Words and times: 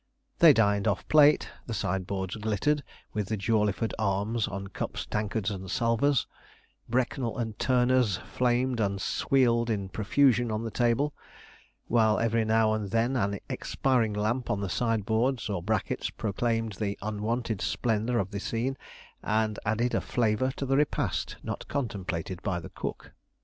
They 0.39 0.51
dined 0.51 0.87
off 0.87 1.07
plate; 1.09 1.51
the 1.67 1.75
sideboards 1.75 2.35
glittered 2.35 2.81
with 3.13 3.27
the 3.27 3.37
Jawleyford 3.37 3.93
arms 3.99 4.47
on 4.47 4.69
cups, 4.69 5.05
tankards, 5.05 5.51
and 5.51 5.69
salvers; 5.69 6.25
'Brecknel 6.89 7.37
and 7.37 7.59
Turner's' 7.59 8.17
flamed 8.17 8.79
and 8.79 8.99
swealed 8.99 9.69
in 9.69 9.89
profusion 9.89 10.49
on 10.51 10.63
the 10.63 10.71
table; 10.71 11.13
while 11.85 12.17
every 12.17 12.43
now 12.45 12.73
and 12.73 12.89
then 12.89 13.15
an 13.15 13.37
expiring 13.47 14.13
lamp 14.13 14.49
on 14.49 14.59
the 14.59 14.69
sideboards 14.69 15.49
or 15.51 15.61
brackets 15.61 16.09
proclaimed 16.09 16.73
the 16.79 16.97
unwonted 17.03 17.61
splendour 17.61 18.17
of 18.17 18.31
the 18.31 18.39
scene, 18.39 18.79
and 19.21 19.59
added 19.67 19.93
a 19.93 20.01
flavour 20.01 20.51
to 20.57 20.65
the 20.65 20.77
repast 20.77 21.35
not 21.43 21.67
contemplated 21.67 22.41
by 22.41 22.59
the 22.59 22.69
cook. 22.71 23.11